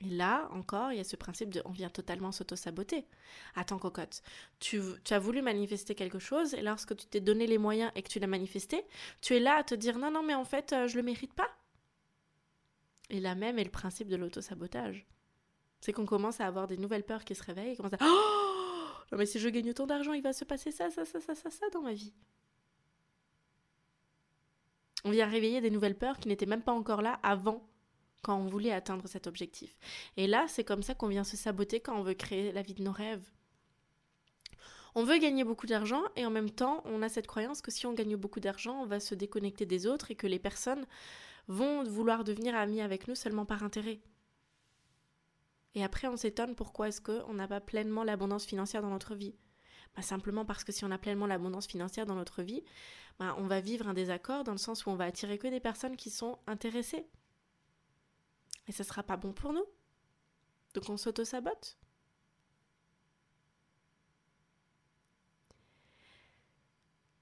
Et 0.00 0.10
là, 0.10 0.48
encore, 0.52 0.92
il 0.92 0.98
y 0.98 1.00
a 1.00 1.04
ce 1.04 1.16
principe 1.16 1.50
de 1.50 1.62
on 1.64 1.70
vient 1.70 1.88
totalement 1.88 2.30
s'auto-saboter. 2.30 3.06
Attends, 3.54 3.78
cocotte, 3.78 4.22
tu, 4.60 4.80
as 5.10 5.18
voulu 5.18 5.40
manifester 5.40 5.94
quelque 5.94 6.18
chose 6.18 6.52
et 6.52 6.60
lorsque 6.60 6.94
tu 6.96 7.06
t'es 7.06 7.20
donné 7.20 7.46
les 7.46 7.56
moyens 7.56 7.90
et 7.94 8.02
que 8.02 8.08
tu 8.08 8.18
l'as 8.18 8.26
manifesté, 8.26 8.84
tu 9.22 9.34
es 9.34 9.40
là 9.40 9.56
à 9.56 9.64
te 9.64 9.74
dire 9.74 9.98
non, 9.98 10.10
non, 10.10 10.22
mais 10.22 10.34
en 10.34 10.44
fait, 10.44 10.72
euh, 10.72 10.86
je 10.86 10.96
le 10.96 11.02
mérite 11.02 11.32
pas. 11.32 11.48
Et 13.08 13.20
là 13.20 13.34
même 13.34 13.58
est 13.58 13.64
le 13.64 13.70
principe 13.70 14.08
de 14.08 14.16
l'auto-sabotage. 14.16 15.06
C'est 15.80 15.92
qu'on 15.92 16.06
commence 16.06 16.40
à 16.40 16.46
avoir 16.46 16.66
des 16.66 16.76
nouvelles 16.76 17.04
peurs 17.04 17.24
qui 17.24 17.34
se 17.34 17.42
réveillent 17.42 17.72
et 17.72 17.76
commence 17.76 17.94
à 17.94 17.98
oh 18.02 18.42
non 19.12 19.18
mais 19.18 19.26
si 19.26 19.38
je 19.38 19.48
gagne 19.48 19.70
autant 19.70 19.86
d'argent, 19.86 20.12
il 20.12 20.22
va 20.22 20.32
se 20.32 20.44
passer 20.44 20.72
ça, 20.72 20.90
ça, 20.90 21.04
ça, 21.04 21.20
ça, 21.20 21.34
ça, 21.34 21.50
ça 21.50 21.68
dans 21.70 21.82
ma 21.82 21.92
vie. 21.92 22.12
On 25.04 25.10
vient 25.10 25.26
réveiller 25.26 25.60
des 25.60 25.70
nouvelles 25.70 25.96
peurs 25.96 26.18
qui 26.18 26.28
n'étaient 26.28 26.46
même 26.46 26.62
pas 26.62 26.72
encore 26.72 27.00
là 27.00 27.20
avant 27.22 27.64
quand 28.22 28.36
on 28.36 28.46
voulait 28.46 28.72
atteindre 28.72 29.06
cet 29.06 29.26
objectif. 29.26 29.76
Et 30.16 30.26
là, 30.26 30.46
c'est 30.48 30.64
comme 30.64 30.82
ça 30.82 30.94
qu'on 30.94 31.08
vient 31.08 31.24
se 31.24 31.36
saboter 31.36 31.80
quand 31.80 31.96
on 31.96 32.02
veut 32.02 32.14
créer 32.14 32.52
la 32.52 32.62
vie 32.62 32.74
de 32.74 32.82
nos 32.82 32.92
rêves. 32.92 33.30
On 34.94 35.04
veut 35.04 35.18
gagner 35.18 35.44
beaucoup 35.44 35.66
d'argent 35.66 36.02
et 36.16 36.24
en 36.24 36.30
même 36.30 36.50
temps, 36.50 36.82
on 36.86 37.02
a 37.02 37.08
cette 37.08 37.26
croyance 37.26 37.60
que 37.60 37.70
si 37.70 37.84
on 37.86 37.92
gagne 37.92 38.16
beaucoup 38.16 38.40
d'argent, 38.40 38.80
on 38.82 38.86
va 38.86 38.98
se 38.98 39.14
déconnecter 39.14 39.66
des 39.66 39.86
autres 39.86 40.10
et 40.10 40.14
que 40.14 40.26
les 40.26 40.38
personnes 40.38 40.86
vont 41.48 41.84
vouloir 41.84 42.24
devenir 42.24 42.54
amies 42.54 42.80
avec 42.80 43.06
nous 43.06 43.14
seulement 43.14 43.44
par 43.44 43.62
intérêt. 43.62 44.00
Et 45.74 45.84
après, 45.84 46.08
on 46.08 46.16
s'étonne 46.16 46.54
pourquoi 46.54 46.88
est-ce 46.88 47.02
qu'on 47.02 47.34
n'a 47.34 47.46
pas 47.46 47.60
pleinement 47.60 48.04
l'abondance 48.04 48.46
financière 48.46 48.80
dans 48.80 48.88
notre 48.88 49.14
vie. 49.14 49.34
Bah, 49.94 50.00
simplement 50.02 50.46
parce 50.46 50.64
que 50.64 50.72
si 50.72 50.86
on 50.86 50.90
a 50.90 50.96
pleinement 50.98 51.26
l'abondance 51.26 51.66
financière 51.66 52.06
dans 52.06 52.14
notre 52.14 52.42
vie, 52.42 52.64
bah, 53.18 53.34
on 53.38 53.46
va 53.46 53.60
vivre 53.60 53.86
un 53.86 53.94
désaccord 53.94 54.44
dans 54.44 54.52
le 54.52 54.58
sens 54.58 54.86
où 54.86 54.90
on 54.90 54.96
va 54.96 55.04
attirer 55.04 55.36
que 55.36 55.48
des 55.48 55.60
personnes 55.60 55.96
qui 55.96 56.08
sont 56.08 56.38
intéressées. 56.46 57.06
Et 58.66 58.72
ce 58.72 58.82
sera 58.82 59.02
pas 59.02 59.16
bon 59.16 59.32
pour 59.32 59.52
nous. 59.52 59.64
Donc 60.74 60.88
on 60.88 60.96
s'auto-sabote. 60.96 61.78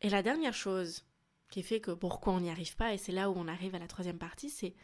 Et 0.00 0.10
la 0.10 0.22
dernière 0.22 0.54
chose 0.54 1.06
qui 1.50 1.62
fait 1.62 1.80
que 1.80 1.92
pourquoi 1.92 2.32
on 2.32 2.40
n'y 2.40 2.50
arrive 2.50 2.76
pas, 2.76 2.92
et 2.92 2.98
c'est 2.98 3.12
là 3.12 3.30
où 3.30 3.34
on 3.36 3.48
arrive 3.48 3.74
à 3.74 3.78
la 3.78 3.86
troisième 3.86 4.18
partie, 4.18 4.50
c'est 4.50 4.74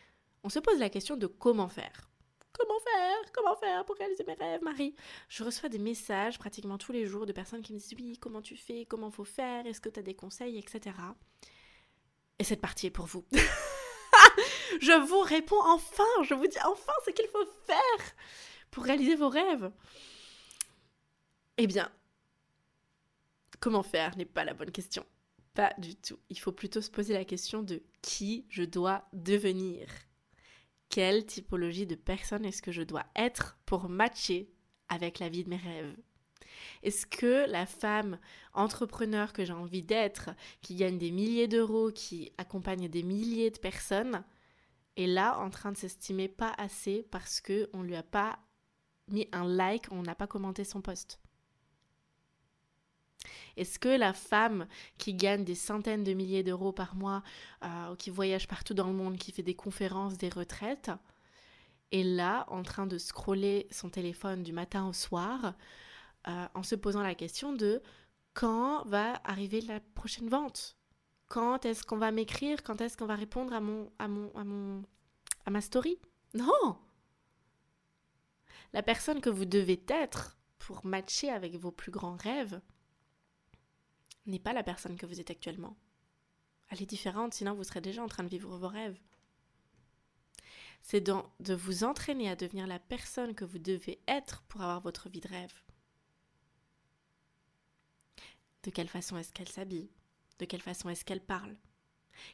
on 0.44 0.48
se 0.48 0.58
pose 0.58 0.78
la 0.78 0.88
question 0.88 1.16
de 1.16 1.26
comment 1.26 1.68
faire. 1.68 2.08
Comment 2.52 2.80
faire? 2.80 3.32
Comment 3.32 3.56
faire 3.56 3.84
pour 3.84 3.96
réaliser 3.96 4.24
mes 4.24 4.34
rêves, 4.34 4.62
Marie? 4.62 4.94
Je 5.28 5.44
reçois 5.44 5.68
des 5.68 5.78
messages 5.78 6.38
pratiquement 6.38 6.78
tous 6.78 6.92
les 6.92 7.06
jours 7.06 7.26
de 7.26 7.32
personnes 7.32 7.62
qui 7.62 7.72
me 7.72 7.78
disent 7.78 7.94
oui, 7.96 8.18
comment 8.18 8.40
tu 8.40 8.56
fais? 8.56 8.86
Comment 8.86 9.10
faut 9.10 9.24
faire? 9.24 9.66
Est-ce 9.66 9.80
que 9.80 9.88
tu 9.88 10.00
as 10.00 10.02
des 10.02 10.14
conseils? 10.14 10.58
Etc. 10.58 10.96
Et 12.38 12.44
cette 12.44 12.60
partie 12.60 12.86
est 12.86 12.90
pour 12.90 13.06
vous. 13.06 13.24
je 14.80 14.92
vous 15.06 15.20
réponds 15.20 15.60
enfin, 15.64 16.04
je 16.22 16.34
vous 16.34 16.46
dis 16.46 16.58
enfin 16.64 16.92
ce 17.04 17.10
qu'il 17.10 17.28
faut 17.28 17.46
faire 17.66 18.14
pour 18.70 18.84
réaliser 18.84 19.16
vos 19.16 19.28
rêves. 19.28 19.70
Eh 21.56 21.66
bien, 21.66 21.90
comment 23.60 23.82
faire 23.82 24.16
n'est 24.16 24.24
pas 24.24 24.44
la 24.44 24.54
bonne 24.54 24.72
question. 24.72 25.04
Pas 25.54 25.72
du 25.78 25.96
tout. 25.96 26.18
Il 26.30 26.38
faut 26.38 26.52
plutôt 26.52 26.80
se 26.80 26.90
poser 26.90 27.14
la 27.14 27.24
question 27.24 27.62
de 27.62 27.82
qui 28.02 28.46
je 28.48 28.62
dois 28.62 29.04
devenir 29.12 29.88
quelle 30.90 31.24
typologie 31.24 31.86
de 31.86 31.94
personne 31.94 32.44
est-ce 32.44 32.62
que 32.62 32.72
je 32.72 32.82
dois 32.82 33.06
être 33.16 33.58
pour 33.64 33.88
matcher 33.88 34.50
avec 34.88 35.20
la 35.20 35.28
vie 35.28 35.44
de 35.44 35.50
mes 35.50 35.56
rêves? 35.56 35.96
Est-ce 36.82 37.06
que 37.06 37.48
la 37.48 37.64
femme 37.64 38.18
entrepreneur 38.52 39.32
que 39.32 39.44
j'ai 39.44 39.52
envie 39.52 39.84
d'être, 39.84 40.30
qui 40.62 40.74
gagne 40.74 40.98
des 40.98 41.12
milliers 41.12 41.48
d'euros, 41.48 41.90
qui 41.92 42.32
accompagne 42.38 42.88
des 42.88 43.04
milliers 43.04 43.50
de 43.50 43.58
personnes, 43.58 44.24
est 44.96 45.06
là 45.06 45.38
en 45.38 45.50
train 45.50 45.72
de 45.72 45.76
s'estimer 45.76 46.28
pas 46.28 46.52
assez 46.58 47.06
parce 47.10 47.40
que 47.40 47.68
on 47.72 47.82
lui 47.82 47.96
a 47.96 48.02
pas 48.02 48.38
mis 49.08 49.28
un 49.32 49.44
like, 49.44 49.86
on 49.90 50.02
n'a 50.02 50.14
pas 50.14 50.26
commenté 50.26 50.64
son 50.64 50.80
post. 50.80 51.20
Est-ce 53.56 53.78
que 53.78 53.88
la 53.88 54.12
femme 54.12 54.66
qui 54.98 55.14
gagne 55.14 55.44
des 55.44 55.54
centaines 55.54 56.04
de 56.04 56.12
milliers 56.12 56.42
d'euros 56.42 56.72
par 56.72 56.94
mois, 56.94 57.22
euh, 57.64 57.94
qui 57.96 58.10
voyage 58.10 58.48
partout 58.48 58.74
dans 58.74 58.86
le 58.86 58.94
monde, 58.94 59.18
qui 59.18 59.32
fait 59.32 59.42
des 59.42 59.54
conférences, 59.54 60.16
des 60.16 60.30
retraites, 60.30 60.90
est 61.92 62.04
là 62.04 62.46
en 62.48 62.62
train 62.62 62.86
de 62.86 62.98
scroller 62.98 63.66
son 63.70 63.90
téléphone 63.90 64.42
du 64.42 64.52
matin 64.52 64.86
au 64.86 64.92
soir 64.92 65.54
euh, 66.28 66.46
en 66.54 66.62
se 66.62 66.74
posant 66.74 67.02
la 67.02 67.14
question 67.14 67.52
de 67.52 67.82
quand 68.32 68.84
va 68.86 69.20
arriver 69.24 69.60
la 69.60 69.80
prochaine 69.80 70.28
vente? 70.28 70.79
Quand 71.30 71.64
est-ce 71.64 71.84
qu'on 71.84 71.96
va 71.96 72.10
m'écrire 72.10 72.60
Quand 72.64 72.80
est-ce 72.80 72.96
qu'on 72.96 73.06
va 73.06 73.14
répondre 73.14 73.52
à 73.52 73.60
mon, 73.60 73.92
à 74.00 74.08
mon, 74.08 74.34
à 74.34 74.42
mon, 74.42 74.82
à 75.46 75.50
ma 75.50 75.60
story? 75.60 75.96
Non 76.34 76.76
La 78.72 78.82
personne 78.82 79.20
que 79.20 79.30
vous 79.30 79.44
devez 79.44 79.80
être 79.88 80.36
pour 80.58 80.84
matcher 80.84 81.30
avec 81.30 81.54
vos 81.54 81.70
plus 81.70 81.92
grands 81.92 82.16
rêves, 82.16 82.60
n'est 84.26 84.40
pas 84.40 84.52
la 84.52 84.64
personne 84.64 84.96
que 84.96 85.06
vous 85.06 85.20
êtes 85.20 85.30
actuellement. 85.30 85.76
Elle 86.68 86.82
est 86.82 86.86
différente, 86.86 87.32
sinon 87.32 87.54
vous 87.54 87.64
serez 87.64 87.80
déjà 87.80 88.02
en 88.02 88.08
train 88.08 88.24
de 88.24 88.28
vivre 88.28 88.56
vos 88.56 88.68
rêves. 88.68 88.98
C'est 90.82 91.00
de 91.00 91.54
vous 91.54 91.84
entraîner 91.84 92.28
à 92.28 92.34
devenir 92.34 92.66
la 92.66 92.80
personne 92.80 93.36
que 93.36 93.44
vous 93.44 93.58
devez 93.60 94.00
être 94.08 94.42
pour 94.48 94.62
avoir 94.62 94.80
votre 94.80 95.08
vie 95.08 95.20
de 95.20 95.28
rêve. 95.28 95.54
De 98.64 98.70
quelle 98.70 98.88
façon 98.88 99.16
est-ce 99.16 99.32
qu'elle 99.32 99.48
s'habille? 99.48 99.90
De 100.40 100.46
quelle 100.46 100.62
façon 100.62 100.88
est-ce 100.88 101.04
qu'elle 101.04 101.20
parle? 101.20 101.54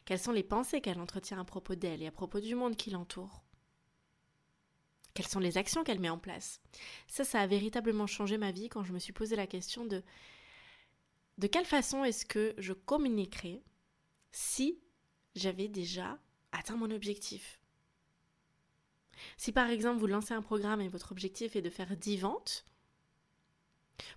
Quelles 0.05 0.17
sont 0.19 0.31
les 0.31 0.43
pensées 0.43 0.79
qu'elle 0.79 0.99
entretient 0.99 1.39
à 1.41 1.43
propos 1.43 1.75
d'elle 1.75 2.01
et 2.01 2.07
à 2.07 2.11
propos 2.11 2.39
du 2.39 2.55
monde 2.55 2.77
qui 2.77 2.89
l'entoure? 2.89 3.43
Quelles 5.13 5.27
sont 5.27 5.41
les 5.41 5.57
actions 5.57 5.83
qu'elle 5.83 5.99
met 5.99 6.09
en 6.09 6.17
place? 6.17 6.61
Ça, 7.07 7.25
ça 7.25 7.41
a 7.41 7.47
véritablement 7.47 8.07
changé 8.07 8.37
ma 8.37 8.51
vie 8.51 8.69
quand 8.69 8.85
je 8.85 8.93
me 8.93 8.99
suis 8.99 9.11
posé 9.11 9.35
la 9.35 9.45
question 9.45 9.85
de 9.85 10.03
de 11.37 11.47
quelle 11.47 11.65
façon 11.65 12.03
est-ce 12.03 12.25
que 12.25 12.55
je 12.57 12.73
communiquerais 12.73 13.61
si 14.31 14.79
j'avais 15.35 15.67
déjà 15.67 16.17
atteint 16.51 16.77
mon 16.77 16.89
objectif? 16.89 17.59
Si 19.35 19.51
par 19.51 19.69
exemple 19.69 19.99
vous 19.99 20.07
lancez 20.07 20.33
un 20.33 20.41
programme 20.41 20.81
et 20.81 20.87
votre 20.87 21.11
objectif 21.11 21.55
est 21.55 21.61
de 21.61 21.69
faire 21.69 21.95
10 21.95 22.17
ventes, 22.17 22.65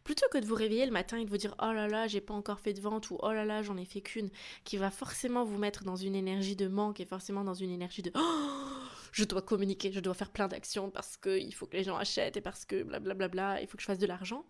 plutôt 0.04 0.26
que 0.30 0.38
de 0.38 0.46
vous 0.46 0.54
réveiller 0.54 0.86
le 0.86 0.92
matin 0.92 1.18
et 1.18 1.24
de 1.24 1.30
vous 1.30 1.36
dire 1.36 1.54
oh 1.60 1.72
là 1.72 1.88
là 1.88 2.06
j'ai 2.06 2.20
pas 2.20 2.34
encore 2.34 2.60
fait 2.60 2.72
de 2.72 2.80
vente 2.80 3.10
ou 3.10 3.18
oh 3.20 3.32
là 3.32 3.44
là 3.44 3.62
j'en 3.62 3.76
ai 3.76 3.84
fait 3.84 4.00
qu'une, 4.00 4.30
qui 4.64 4.76
va 4.76 4.90
forcément 4.90 5.44
vous 5.44 5.58
mettre 5.58 5.84
dans 5.84 5.96
une 5.96 6.14
énergie 6.14 6.56
de 6.56 6.68
manque 6.68 7.00
et 7.00 7.06
forcément 7.06 7.44
dans 7.44 7.54
une 7.54 7.70
énergie 7.70 8.02
de 8.02 8.12
oh 8.14 8.70
je 9.12 9.24
dois 9.24 9.42
communiquer, 9.42 9.92
je 9.92 10.00
dois 10.00 10.14
faire 10.14 10.30
plein 10.30 10.48
d'actions 10.48 10.90
parce 10.90 11.16
qu'il 11.16 11.54
faut 11.54 11.66
que 11.66 11.76
les 11.76 11.84
gens 11.84 11.96
achètent 11.96 12.36
et 12.36 12.40
parce 12.40 12.64
que 12.64 12.82
blablabla, 12.82 13.28
bla 13.28 13.28
bla 13.28 13.62
il 13.62 13.66
faut 13.66 13.76
que 13.76 13.82
je 13.82 13.86
fasse 13.86 13.98
de 13.98 14.06
l'argent. 14.06 14.44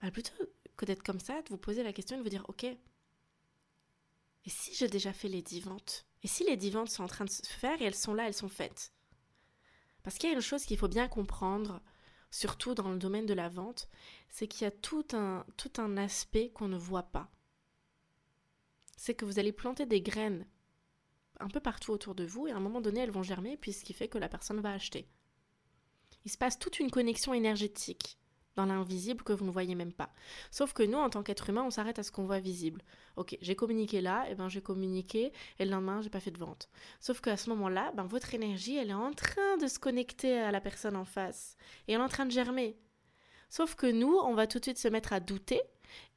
Bah, 0.00 0.10
plutôt 0.10 0.34
que 0.76 0.84
d'être 0.84 1.04
comme 1.04 1.20
ça, 1.20 1.40
de 1.42 1.48
vous 1.50 1.58
poser 1.58 1.84
la 1.84 1.92
question 1.92 2.16
et 2.16 2.18
de 2.18 2.24
vous 2.24 2.28
dire, 2.28 2.44
ok, 2.48 2.64
et 4.44 4.50
si 4.50 4.74
j'ai 4.74 4.88
déjà 4.88 5.12
fait 5.12 5.28
les 5.28 5.42
10 5.42 5.60
ventes? 5.60 6.06
Et 6.22 6.28
si 6.28 6.44
les 6.44 6.56
10 6.56 6.70
ventes 6.70 6.90
sont 6.90 7.04
en 7.04 7.08
train 7.08 7.24
de 7.24 7.30
se 7.30 7.42
faire 7.46 7.80
et 7.80 7.84
elles 7.84 7.94
sont 7.94 8.14
là, 8.14 8.26
elles 8.26 8.34
sont 8.34 8.48
faites? 8.48 8.92
Parce 10.02 10.18
qu'il 10.18 10.28
y 10.28 10.32
a 10.32 10.34
une 10.34 10.42
chose 10.42 10.64
qu'il 10.64 10.76
faut 10.76 10.88
bien 10.88 11.06
comprendre, 11.06 11.80
surtout 12.32 12.74
dans 12.74 12.90
le 12.90 12.98
domaine 12.98 13.26
de 13.26 13.34
la 13.34 13.48
vente, 13.48 13.88
c'est 14.30 14.48
qu'il 14.48 14.64
y 14.64 14.66
a 14.66 14.72
tout 14.72 15.06
un, 15.12 15.44
tout 15.56 15.70
un 15.76 15.96
aspect 15.96 16.50
qu'on 16.50 16.66
ne 16.66 16.78
voit 16.78 17.04
pas. 17.04 17.30
C'est 18.96 19.14
que 19.14 19.24
vous 19.24 19.38
allez 19.38 19.52
planter 19.52 19.86
des 19.86 20.00
graines 20.00 20.46
un 21.38 21.48
peu 21.48 21.60
partout 21.60 21.92
autour 21.92 22.14
de 22.14 22.24
vous 22.24 22.46
et 22.46 22.52
à 22.52 22.56
un 22.56 22.60
moment 22.60 22.80
donné, 22.80 23.00
elles 23.00 23.10
vont 23.10 23.22
germer, 23.22 23.56
puis 23.56 23.72
ce 23.72 23.84
qui 23.84 23.92
fait 23.92 24.08
que 24.08 24.18
la 24.18 24.28
personne 24.28 24.60
va 24.60 24.72
acheter. 24.72 25.06
Il 26.24 26.30
se 26.30 26.38
passe 26.38 26.58
toute 26.58 26.80
une 26.80 26.90
connexion 26.90 27.34
énergétique 27.34 28.18
dans 28.56 28.66
l'invisible 28.66 29.24
que 29.24 29.32
vous 29.32 29.44
ne 29.44 29.50
voyez 29.50 29.74
même 29.74 29.92
pas. 29.92 30.10
Sauf 30.50 30.72
que 30.72 30.82
nous, 30.82 30.98
en 30.98 31.10
tant 31.10 31.22
qu'être 31.22 31.48
humain, 31.48 31.64
on 31.64 31.70
s'arrête 31.70 31.98
à 31.98 32.02
ce 32.02 32.12
qu'on 32.12 32.24
voit 32.24 32.40
visible. 32.40 32.82
Ok, 33.16 33.36
j'ai 33.40 33.56
communiqué 33.56 34.00
là, 34.00 34.26
et 34.30 34.34
ben 34.34 34.48
j'ai 34.48 34.62
communiqué, 34.62 35.32
et 35.58 35.64
le 35.64 35.70
lendemain, 35.70 36.00
j'ai 36.02 36.10
pas 36.10 36.20
fait 36.20 36.30
de 36.30 36.38
vente. 36.38 36.68
Sauf 37.00 37.20
qu'à 37.20 37.36
ce 37.36 37.50
moment-là, 37.50 37.92
ben 37.96 38.04
votre 38.04 38.34
énergie, 38.34 38.76
elle 38.76 38.90
est 38.90 38.94
en 38.94 39.12
train 39.12 39.56
de 39.60 39.66
se 39.66 39.78
connecter 39.78 40.38
à 40.38 40.50
la 40.50 40.60
personne 40.60 40.96
en 40.96 41.04
face, 41.04 41.56
et 41.88 41.92
elle 41.92 42.00
est 42.00 42.04
en 42.04 42.08
train 42.08 42.26
de 42.26 42.32
germer. 42.32 42.76
Sauf 43.52 43.74
que 43.74 43.86
nous, 43.86 44.14
on 44.14 44.32
va 44.32 44.46
tout 44.46 44.58
de 44.58 44.64
suite 44.64 44.78
se 44.78 44.88
mettre 44.88 45.12
à 45.12 45.20
douter. 45.20 45.60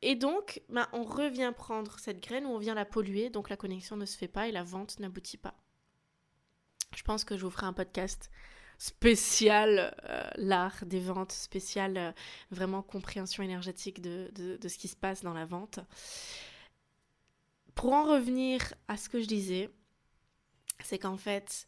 Et 0.01 0.15
donc, 0.15 0.62
bah, 0.70 0.88
on 0.94 1.04
revient 1.04 1.51
prendre 1.54 2.00
cette 2.00 2.24
graine 2.24 2.46
ou 2.46 2.50
on 2.51 2.60
vient 2.60 2.75
la 2.75 2.86
polluer. 2.86 3.30
Donc 3.30 3.50
la 3.50 3.58
connexion 3.58 3.98
ne 3.98 4.06
se 4.06 4.18
fait 4.18 4.30
pas 4.30 4.48
et 4.48 4.54
la 4.54 4.63
vente 4.63 5.00
n'aboutit 5.01 5.36
pas. 5.36 5.54
Je 6.96 7.04
pense 7.04 7.25
que 7.25 7.36
je 7.36 7.44
vous 7.44 7.51
ferai 7.51 7.65
un 7.65 7.74
podcast 7.74 8.32
spécial 8.77 9.96
euh, 10.10 10.29
l'art 10.36 10.86
des 10.86 11.00
ventes, 11.00 11.32
spécial 11.32 11.98
euh, 11.98 12.12
vraiment 12.51 12.82
compréhension 12.82 13.44
énergétique 13.44 14.01
de, 14.01 14.32
de, 14.36 14.67
ce 14.67 14.77
qui 14.77 14.88
se 14.88 14.96
passe 14.96 15.24
dans 15.24 15.34
la 15.34 15.46
vente. 15.46 15.79
Pour 17.74 17.94
en 17.94 18.05
revenir 18.05 18.74
à 18.88 18.98
ce 18.98 19.10
que 19.10 19.20
je 19.20 19.27
disais, 19.27 19.70
c'est 20.84 21.00
qu'en 21.00 21.17
fait, 21.17 21.67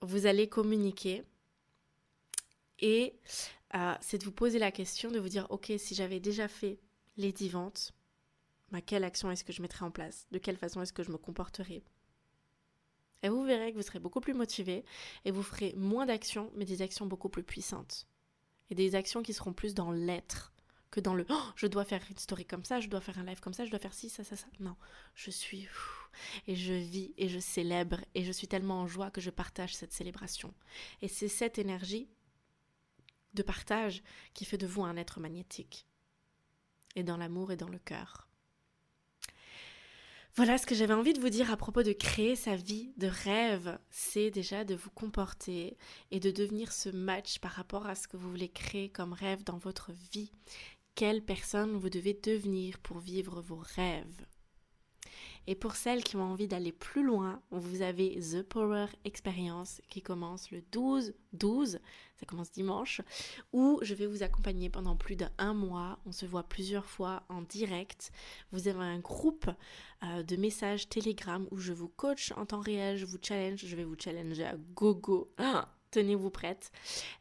vous 0.00 0.26
allez 0.26 0.48
communiquer 0.48 1.24
et 2.80 3.18
euh, 3.74 3.94
c'est 4.00 4.18
de 4.18 4.24
vous 4.24 4.32
poser 4.32 4.58
la 4.58 4.72
question, 4.72 5.10
de 5.10 5.18
vous 5.18 5.28
dire, 5.28 5.46
ok, 5.50 5.72
si 5.78 5.94
j'avais 5.94 6.20
déjà 6.20 6.48
fait 6.48 6.78
les 7.16 7.32
10 7.32 7.48
ventes, 7.50 7.92
quelle 8.86 9.04
action 9.04 9.30
est-ce 9.30 9.44
que 9.44 9.52
je 9.52 9.62
mettrais 9.62 9.84
en 9.84 9.90
place? 9.90 10.26
De 10.30 10.38
quelle 10.38 10.56
façon 10.56 10.82
est-ce 10.82 10.92
que 10.92 11.02
je 11.02 11.10
me 11.10 11.18
comporterais? 11.18 11.82
Et 13.22 13.28
vous 13.28 13.42
verrez 13.44 13.72
que 13.72 13.76
vous 13.76 13.82
serez 13.82 13.98
beaucoup 13.98 14.20
plus 14.20 14.34
motivé 14.34 14.84
et 15.24 15.30
vous 15.30 15.42
ferez 15.42 15.74
moins 15.76 16.06
d'actions, 16.06 16.52
mais 16.54 16.64
des 16.64 16.82
actions 16.82 17.06
beaucoup 17.06 17.28
plus 17.28 17.42
puissantes. 17.42 18.06
Et 18.70 18.74
des 18.74 18.94
actions 18.94 19.22
qui 19.22 19.32
seront 19.32 19.52
plus 19.52 19.74
dans 19.74 19.90
l'être 19.90 20.52
que 20.90 21.00
dans 21.00 21.14
le 21.14 21.26
oh, 21.28 21.42
je 21.56 21.66
dois 21.66 21.84
faire 21.84 22.02
une 22.08 22.16
story 22.16 22.46
comme 22.46 22.64
ça, 22.64 22.80
je 22.80 22.88
dois 22.88 23.00
faire 23.00 23.18
un 23.18 23.24
live 23.24 23.40
comme 23.40 23.52
ça, 23.52 23.64
je 23.64 23.70
dois 23.70 23.78
faire 23.78 23.94
ci, 23.94 24.08
ça, 24.08 24.24
ça, 24.24 24.36
ça. 24.36 24.46
Non, 24.60 24.76
je 25.14 25.30
suis 25.30 25.68
et 26.46 26.54
je 26.54 26.72
vis 26.72 27.12
et 27.16 27.28
je 27.28 27.38
célèbre 27.38 28.00
et 28.14 28.24
je 28.24 28.32
suis 28.32 28.48
tellement 28.48 28.80
en 28.80 28.86
joie 28.86 29.10
que 29.10 29.20
je 29.20 29.30
partage 29.30 29.74
cette 29.74 29.92
célébration. 29.92 30.54
Et 31.02 31.08
c'est 31.08 31.28
cette 31.28 31.58
énergie 31.58 32.08
de 33.34 33.42
partage 33.42 34.02
qui 34.34 34.44
fait 34.44 34.58
de 34.58 34.66
vous 34.66 34.84
un 34.84 34.96
être 34.96 35.20
magnétique. 35.20 35.86
Et 36.96 37.02
dans 37.02 37.16
l'amour 37.16 37.52
et 37.52 37.56
dans 37.56 37.68
le 37.68 37.78
cœur. 37.78 38.27
Voilà 40.38 40.56
ce 40.56 40.66
que 40.66 40.76
j'avais 40.76 40.94
envie 40.94 41.14
de 41.14 41.20
vous 41.20 41.30
dire 41.30 41.50
à 41.50 41.56
propos 41.56 41.82
de 41.82 41.90
créer 41.90 42.36
sa 42.36 42.54
vie 42.54 42.92
de 42.96 43.08
rêve. 43.08 43.76
C'est 43.90 44.30
déjà 44.30 44.62
de 44.62 44.76
vous 44.76 44.88
comporter 44.90 45.76
et 46.12 46.20
de 46.20 46.30
devenir 46.30 46.70
ce 46.70 46.90
match 46.90 47.40
par 47.40 47.50
rapport 47.50 47.88
à 47.88 47.96
ce 47.96 48.06
que 48.06 48.16
vous 48.16 48.30
voulez 48.30 48.48
créer 48.48 48.88
comme 48.88 49.12
rêve 49.12 49.42
dans 49.42 49.58
votre 49.58 49.90
vie 50.12 50.30
quelle 50.94 51.24
personne 51.24 51.76
vous 51.76 51.90
devez 51.90 52.12
devenir 52.14 52.78
pour 52.78 52.98
vivre 52.98 53.40
vos 53.40 53.62
rêves? 53.76 54.27
Et 55.50 55.54
pour 55.54 55.76
celles 55.76 56.04
qui 56.04 56.16
ont 56.16 56.22
envie 56.22 56.46
d'aller 56.46 56.72
plus 56.72 57.02
loin, 57.02 57.40
vous 57.50 57.80
avez 57.80 58.20
The 58.20 58.42
Power 58.42 58.84
Experience 59.06 59.80
qui 59.88 60.02
commence 60.02 60.50
le 60.50 60.60
12 60.72 61.14
12, 61.32 61.80
ça 62.16 62.26
commence 62.26 62.52
dimanche, 62.52 63.00
où 63.54 63.78
je 63.80 63.94
vais 63.94 64.06
vous 64.06 64.22
accompagner 64.22 64.68
pendant 64.68 64.94
plus 64.94 65.16
d'un 65.16 65.54
mois. 65.54 65.98
On 66.04 66.12
se 66.12 66.26
voit 66.26 66.42
plusieurs 66.42 66.84
fois 66.84 67.22
en 67.30 67.40
direct. 67.40 68.12
Vous 68.52 68.68
avez 68.68 68.84
un 68.84 68.98
groupe 68.98 69.48
euh, 70.02 70.22
de 70.22 70.36
messages 70.36 70.90
Telegram 70.90 71.46
où 71.50 71.56
je 71.56 71.72
vous 71.72 71.88
coach 71.88 72.30
en 72.36 72.44
temps 72.44 72.60
réel, 72.60 72.98
je 72.98 73.06
vous 73.06 73.18
challenge, 73.20 73.64
je 73.64 73.74
vais 73.74 73.84
vous 73.84 73.96
challenger 73.98 74.44
à 74.44 74.56
gogo. 74.74 75.32
Ah 75.38 75.77
tenez-vous 75.90 76.30
prête, 76.30 76.70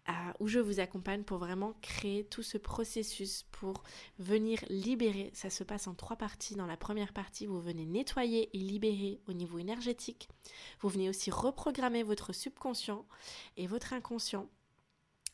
euh, 0.09 0.11
où 0.39 0.47
je 0.47 0.59
vous 0.59 0.79
accompagne 0.79 1.23
pour 1.23 1.37
vraiment 1.37 1.73
créer 1.81 2.23
tout 2.25 2.43
ce 2.43 2.57
processus 2.57 3.43
pour 3.51 3.83
venir 4.19 4.59
libérer. 4.69 5.31
Ça 5.33 5.49
se 5.49 5.63
passe 5.63 5.87
en 5.87 5.93
trois 5.93 6.15
parties. 6.15 6.55
Dans 6.55 6.67
la 6.67 6.77
première 6.77 7.13
partie, 7.13 7.45
vous 7.45 7.59
venez 7.59 7.85
nettoyer 7.85 8.49
et 8.53 8.59
libérer 8.59 9.19
au 9.27 9.33
niveau 9.33 9.59
énergétique. 9.59 10.29
Vous 10.81 10.89
venez 10.89 11.09
aussi 11.09 11.31
reprogrammer 11.31 12.03
votre 12.03 12.33
subconscient 12.33 13.05
et 13.57 13.67
votre 13.67 13.93
inconscient 13.93 14.47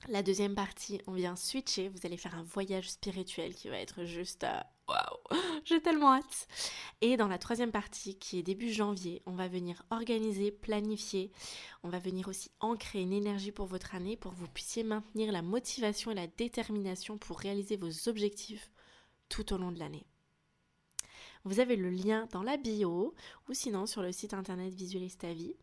la 0.10 0.22
deuxième 0.22 0.54
partie, 0.54 1.00
on 1.08 1.14
vient 1.14 1.38
switcher. 1.38 1.88
Vous 1.88 2.00
allez 2.04 2.18
faire 2.18 2.36
un 2.36 2.44
voyage 2.44 2.92
spirituel 2.92 3.56
qui 3.56 3.70
va 3.70 3.78
être 3.78 4.04
juste. 4.04 4.46
Waouh 4.88 5.40
J'ai 5.66 5.82
tellement 5.82 6.14
hâte 6.14 6.48
Et 7.02 7.18
dans 7.18 7.28
la 7.28 7.38
troisième 7.38 7.72
partie, 7.72 8.18
qui 8.18 8.40
est 8.40 8.44
début 8.44 8.72
janvier, 8.72 9.22
on 9.26 9.34
va 9.34 9.48
venir 9.48 9.84
organiser, 9.92 10.52
planifier. 10.52 11.32
On 11.84 11.90
va 11.90 12.00
venir 12.00 12.28
aussi 12.28 12.52
ancrer 12.60 13.02
une 13.02 13.14
énergie 13.14 13.52
pour 13.52 13.66
votre 13.66 13.96
année 13.96 14.18
pour 14.18 14.34
que 14.34 14.40
vous 14.40 14.48
puissiez 14.48 14.84
maintenir 14.84 15.32
la 15.32 15.42
motivation 15.42 16.12
et 16.12 16.16
la 16.16 16.28
détermination 16.28 17.18
pour 17.18 17.40
réaliser 17.40 17.78
vos 17.78 18.10
objectifs 18.10 18.72
tout 19.30 19.54
au 19.54 19.58
long 19.58 19.72
de 19.72 19.80
l'année. 19.80 20.06
Vous 21.46 21.60
avez 21.60 21.76
le 21.76 21.90
lien 21.90 22.28
dans 22.32 22.44
la 22.44 22.58
bio 22.58 23.14
ou 23.50 23.54
sinon 23.54 23.86
sur 23.86 24.02
le 24.02 24.12
site 24.12 24.34
internet 24.34 24.74
Visualise 24.74 25.18
ta 25.18 25.34
vie. 25.34 25.56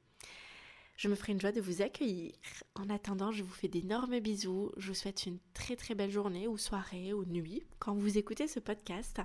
Je 1.01 1.09
me 1.09 1.15
ferai 1.15 1.33
une 1.33 1.41
joie 1.41 1.51
de 1.51 1.63
vous 1.63 1.81
accueillir. 1.81 2.35
En 2.75 2.91
attendant, 2.91 3.33
je 3.33 3.43
vous 3.43 3.55
fais 3.55 3.69
d'énormes 3.69 4.21
bisous. 4.21 4.71
Je 4.77 4.89
vous 4.89 4.95
souhaite 4.95 5.25
une 5.25 5.39
très 5.55 5.75
très 5.75 5.95
belle 5.95 6.11
journée 6.11 6.47
ou 6.47 6.59
soirée 6.59 7.15
ou 7.15 7.25
nuit 7.25 7.63
quand 7.79 7.95
vous 7.95 8.19
écoutez 8.19 8.47
ce 8.47 8.61
podcast. 8.61 9.23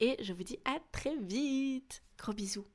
Et 0.00 0.16
je 0.20 0.32
vous 0.32 0.42
dis 0.42 0.58
à 0.64 0.80
très 0.90 1.16
vite. 1.16 2.02
Gros 2.18 2.32
bisous. 2.32 2.66